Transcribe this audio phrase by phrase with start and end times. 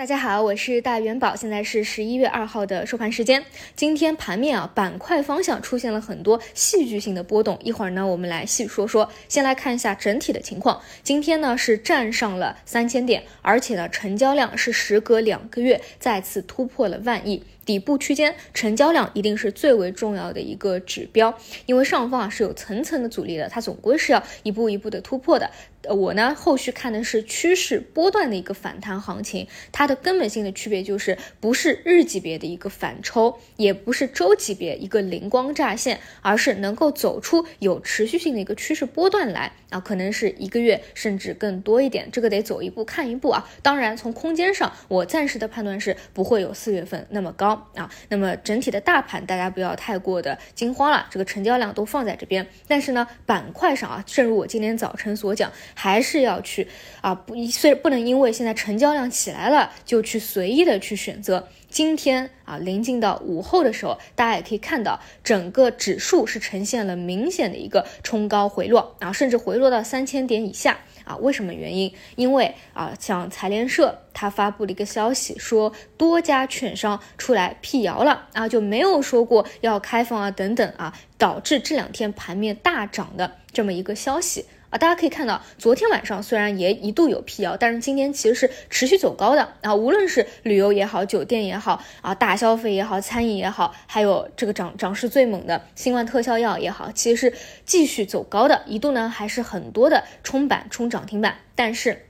[0.00, 3.44] 大家好，我是大元宝，现在是十一月二号的收盘时间。
[3.76, 7.58] 今天盘面啊，板块方向出现了很多戏剧性的波动。
[7.62, 9.10] 一会儿呢，我们来细说说。
[9.28, 10.80] 先来看一下整体的情况。
[11.02, 17.44] 今天呢是站上了三千点，而且呢成交量是时隔两个月再次突破了万亿。
[17.66, 21.32] 底部区间成交量一定是最为重要的一个指标，
[21.66, 25.48] 因为上方啊是有层层的阻力的，它总归是要一步一步的突破的。
[25.82, 43.48] 呃，我呢后续看的是趋势波段的一个反弹行情，它的根本性的区别就是不是日级别的一个反抽，也不是周级别一个灵光乍现，而是能够走出有持续性的一个趋势波段来啊，可能是一个月甚至更多一点，这个得走一步看一步啊。
[43.62, 47.70] 当然从空间上，我暂时的判断是不会有四月份那么高。
[47.74, 52.46] 啊，那么整体的大盘大家不要太过的惊慌了，这个成交量都放在这边。
[52.66, 56.68] 但是呢，板块上啊，正如我今天早晨所讲，还是要去
[57.00, 61.48] 啊，不，虽不能因为现在成交量起来了就去随意的去选择。
[61.68, 70.78] 今天啊，临近到午后的时候，大家也可以看到，整个指数是呈现了明显的一个冲高回落啊，甚至回落到三千点以下。
[71.04, 71.92] 啊，为什么原因？
[72.14, 84.46] 因为啊，像财联社它发布了一个消息，说多家券商出来辟谣了啊，就没有说过要开放啊等等啊，导致这两天盘面大涨的这么一个消息。
[84.70, 89.74] 啊，大家可以看到，昨天晚上虽然也一度有辟谣，但是今天其实是持续走高的啊。
[89.74, 102.06] 无论是旅游也好，酒店也好啊，大消费也好，餐饮也好，还有这个涨涨势最猛的新冠特效药也好，其实是继续走高的，一度呢还是很多的冲板冲涨停板，但是。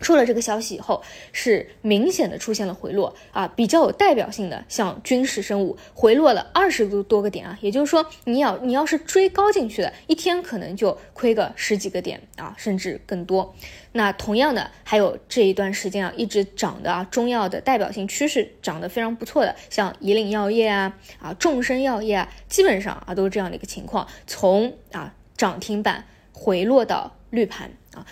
[0.00, 1.02] 出了这个消息以后，
[1.32, 13.54] 是明显的出现了回落啊，比较有代表性的，像军事生物回落了二十多多个点啊，也就是说，你要你要是追高进去的，一天可能就亏个十几个点啊，甚至更多。
[13.92, 28.04] 那同样的，还有这一段时间啊，一直涨的啊，中药的代表性趋势涨得非常不错的，像以岭药业啊啊，众生药业啊，基本上啊都是这样的一个情况，从啊涨停板回落到绿盘啊。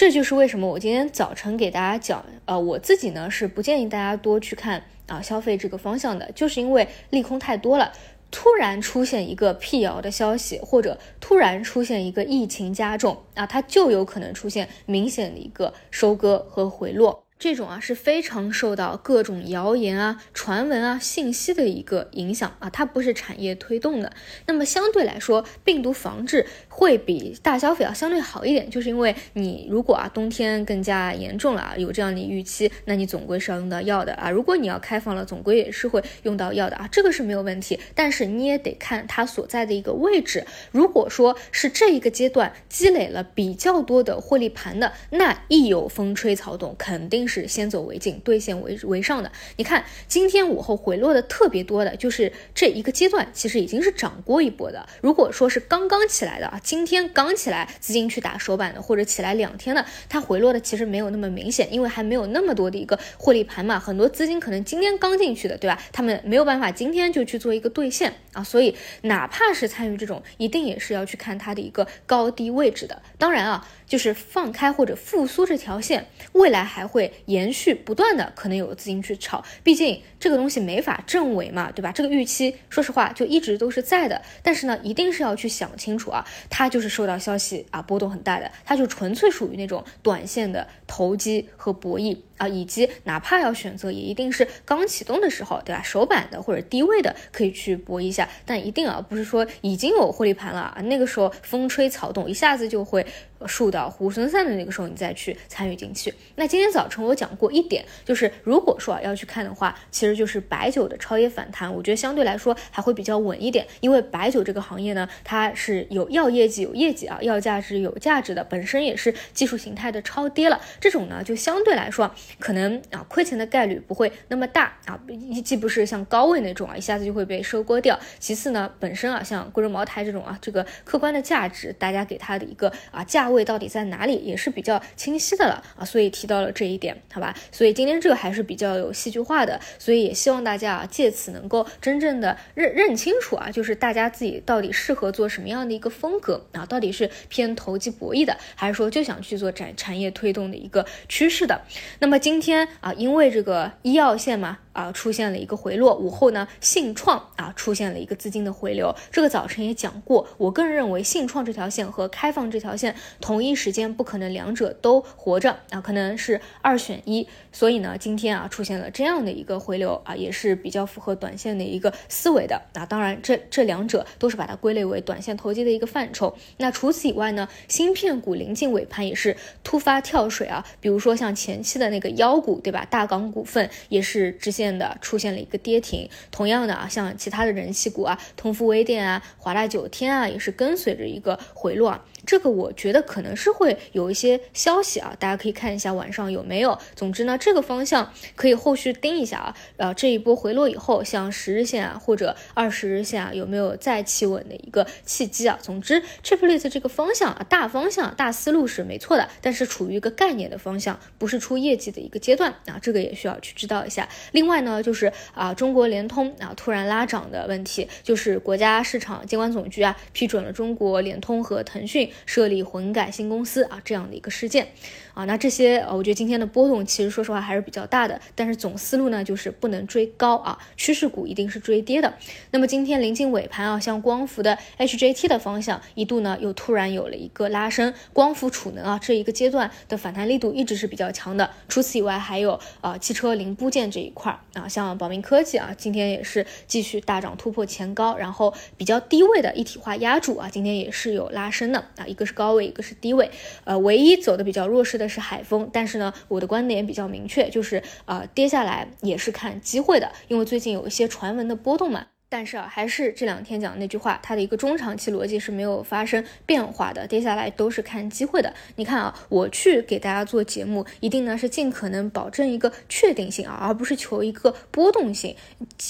[0.00, 7.92] 这就是为什么我今天早晨给大家讲，呃，我自己呢是不建议大家多去看啊消费这个方向的，就是因为利空太多了，
[8.30, 17.22] 突然出现一个辟谣的消息，或者突然出现一个疫情加重啊，它就有可能出现明显的一个收割和回落。
[17.40, 24.12] 这种啊是非常受到各种谣言啊、传闻啊、信息的一个影响啊，它不是产业推动的。
[24.44, 34.28] 那么相对来说，病毒防治会比大消费要相对好一点，就是因为你如果啊冬天更加严重了啊，有这样的预期，那你总归是要用到药的啊。
[34.28, 37.80] 如果你要开放了，总归也是会用到药的啊，这个是没有问题。
[37.94, 40.44] 但是你也得看它所在的一个位置。
[40.72, 47.29] 如果说是这一个阶段积累了比较多的获利盘的，那一有风吹草动，肯定。
[47.30, 49.30] 是先走为敬，兑现为为上的。
[49.56, 54.84] 你看，今天午后回落的特别多的，就是这一个阶段，其实已经是涨过一波的。
[55.00, 63.78] 如果说是刚刚起来的啊，今天刚起来，资金去打手板的，或者起来两天的，它回落的其实没有那么明显，因为还没有那么多的一个获利盘嘛。
[63.78, 65.80] 很多资金可能今天刚进去的，对吧？
[65.92, 73.00] 他们没有办法今天就去做一个兑现啊，所以哪怕是参与这种，一定也是要去看它的一个高低位置的。
[73.16, 77.12] 当然啊，就是放开或者复苏这条线，未来还会。
[77.26, 81.92] 延续不断的可能有资金去炒，毕竟这个东西没法证伪嘛，对吧？
[81.92, 92.16] 这个预期说实话就一直都是在的，但是呢，一定是要去想清楚啊，它就是受到消息啊波动很大的，它就纯粹属于那种短线的投机和博弈。
[92.40, 95.82] 啊，以及哪怕要选择，也一定是刚启动的时候，对吧？
[95.82, 103.04] 首板的或者低位的可以去搏一下，但一定啊，不是说已经有获利盘了啊，那个时候风吹草动，一下子就会
[103.46, 106.14] 树倒猢狲散的那个时候，你再去参与进去。
[106.36, 122.10] 那今天早晨我讲过一点，就是如果说要去看的话，其实就是白酒的超跌反弹，我觉得相对来说还会比较稳一点，因为白酒这个行业呢，它是有要业绩有业绩啊，要价值有价值的，本身也是技术形态的超跌了，这种呢就相对来说。
[122.38, 124.98] 可能啊亏钱的概率不会那么大啊，
[125.44, 127.98] 既不是像高位那种啊一下子就会被收割掉。
[128.18, 137.34] 其次呢，本身啊像贵州茅台这种啊，这个客观的价值，大家给它的一个啊价位到底在哪里也是比较清晰的了啊，所以提到了这一点，好吧？
[137.50, 151.60] 所以今天这个还是比较有戏剧化的，所以也希望大家啊借此能够真正的认认清楚啊，就是大家自己到底适合做什么样的一个风格啊，到底是偏投机博弈的，还是说就想去做产产业推动的一个趋势的？
[151.98, 152.20] 那么。
[152.20, 154.58] 今天啊，因为这个医药线嘛。
[154.72, 158.94] 啊出现了一个回落，午后呢信创啊出现了一个资金的回流。
[159.10, 167.26] 这个早晨也讲过，我个人认为信创这条线和开放这条线同一时间不可能两者都活着啊，可能是二选一。
[167.52, 172.86] 所以呢，今天啊出现了这样的一个回流啊，也是比较符合短线的一个思维的啊。
[172.86, 176.32] 当然，这这两者都是把它归类为短线投机的一个范畴。
[176.58, 182.86] 那除此以外呢，芯片股临近尾盘也是突发跳水啊，比如说像前期的那个妖股，对吧？
[182.88, 186.06] 大港股份也是直线的出现了一个跌停。
[186.30, 191.98] 同样的啊，像其他的人气股啊，通富微电啊、华大九天啊，也是跟随着一个回落。
[192.26, 196.78] 这个我觉得可能是会有一些消息啊，大家可以看一下晚上有没有。
[196.94, 199.56] 总之呢，这个方向可以后续盯一下啊。
[199.76, 205.58] 呃，这一波回落以后，像十日线啊或者二十日线啊，有没有再企稳的一个契机啊？
[205.60, 214.08] 总之，Triple 这个方向啊，大方向、大思路是没错的，但是处于一个概念的方向，不是出业绩的一个阶段啊，这个也需要去知道一下。
[214.32, 222.09] 另外呢，就是啊，中国联通啊突然拉涨的问题，就是国家市场监管总局啊批准了中国联通和腾讯。
[222.26, 224.68] 设立混改新公司啊，这样的一个事件
[225.14, 232.14] 啊，那这些呃，我觉得今天的波动其实说实话还是比较大的，但是总思路呢就是不能追高啊，趋势股一定是追跌的。
[232.50, 241.50] 那么今天临近尾盘啊，像光伏的 HJT 的方向一度呢又突然有了一个拉升，光伏储能啊这一个阶段的反弹力度一直是比较强的。
[241.68, 251.84] 除此以外，还有啊汽车零部件这一块啊，像宝明科技啊，今天也是继续大涨突破前高，然后比较低位的一体化压铸啊，今天也是有拉升的。
[252.00, 253.30] 啊，一个是高位，一个是低位，
[253.64, 262.06] 呃，唯一走的比较弱势的是海风，但是呢，我的观点比较明确，就是啊，跌下来也是看机会的，因为最近有一些传闻的波动嘛。
[262.32, 268.54] 但是啊，还是这两天讲的那句话，它的一个中长期逻辑是没有发生变化的，跌下来都是看机会的。
[268.76, 275.34] 你看啊，我去给大家做节目，一定呢是尽可能保证一个确定性啊，而不是求一个波动性，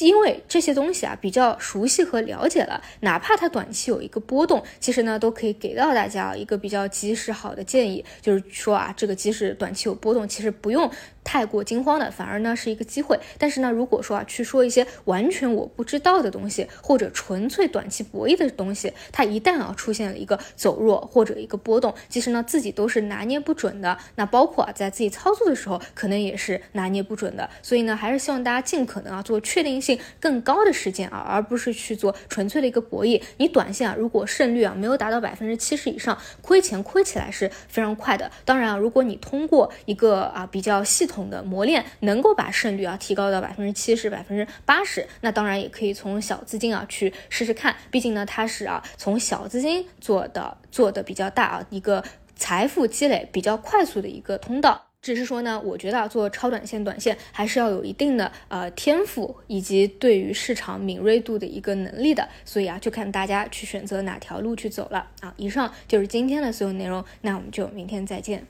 [0.01, 10.91] 因为这些东西啊比较熟悉和了解了，哪怕它短期有一个波动，其实呢都可以给到大家一个比较及时好的建议，就是说啊，这个即使短期有波动，其实不用。
[11.31, 13.17] 太过惊慌的，反而呢是一个机会。
[13.39, 23.97] 但是呢，如果说啊去说一些完全我不知道的东西，或者纯粹短期博弈的东西，它一旦啊出现了一个走弱或者一个波动，其实呢自己都是拿捏不准的。
[24.17, 27.49] 那包括啊在自己操作的时候，可能也是拿捏不准的。
[27.63, 33.23] 所以呢，还是希望大家尽可能啊做确定性更高的事件啊，而不是去做纯粹的一个博弈。
[33.37, 38.29] 你短线啊如果胜率啊没有达到百分之七十以上，亏钱亏起来是非常快的。
[38.45, 47.75] 当然啊，如果你通过一个啊比较系统的磨练能够把胜率啊提高到百分之七十、百分之八十，那当然也可以从小资金啊去试试看。
[47.91, 52.03] 毕竟呢，它是啊从小资金做的做的比较大啊一个
[52.37, 54.87] 财富积累比较快速的一个通道。
[55.03, 62.29] 只是说呢，我觉得做超短线、短线还是要有一定的呃天赋以及对于市场敏锐度的一个能力的。
[62.45, 65.33] 所以啊，就看大家去选择哪条路去走了啊。
[65.39, 68.47] 以上就是今天的所有内容，那我们就明天再见。